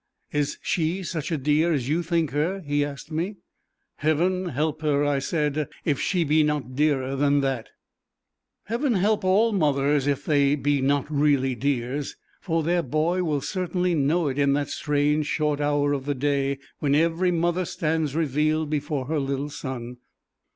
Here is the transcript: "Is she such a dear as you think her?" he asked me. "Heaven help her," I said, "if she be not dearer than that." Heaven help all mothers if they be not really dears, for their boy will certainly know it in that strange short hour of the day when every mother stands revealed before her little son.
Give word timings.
"Is 0.31 0.57
she 0.63 1.03
such 1.03 1.31
a 1.31 1.37
dear 1.37 1.73
as 1.73 1.87
you 1.87 2.01
think 2.01 2.31
her?" 2.31 2.61
he 2.61 2.83
asked 2.83 3.11
me. 3.11 3.35
"Heaven 3.97 4.45
help 4.49 4.81
her," 4.81 5.05
I 5.05 5.19
said, 5.19 5.67
"if 5.85 5.99
she 5.99 6.23
be 6.23 6.41
not 6.41 6.75
dearer 6.75 7.15
than 7.15 7.41
that." 7.41 7.69
Heaven 8.63 8.95
help 8.95 9.23
all 9.23 9.51
mothers 9.51 10.07
if 10.07 10.25
they 10.25 10.55
be 10.55 10.81
not 10.81 11.05
really 11.07 11.53
dears, 11.53 12.15
for 12.41 12.63
their 12.63 12.81
boy 12.81 13.23
will 13.23 13.41
certainly 13.41 13.93
know 13.93 14.27
it 14.27 14.39
in 14.39 14.53
that 14.53 14.69
strange 14.69 15.27
short 15.27 15.61
hour 15.61 15.93
of 15.93 16.05
the 16.07 16.15
day 16.15 16.57
when 16.79 16.95
every 16.95 17.29
mother 17.29 17.63
stands 17.63 18.15
revealed 18.15 18.71
before 18.71 19.05
her 19.05 19.19
little 19.19 19.51
son. 19.51 19.97